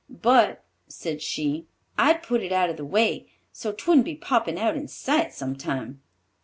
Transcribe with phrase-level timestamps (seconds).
[0.09, 4.75] "But," said she, "I'd put it out of the way, so 'twouldn't be poppin' out
[4.75, 6.01] in sight some time."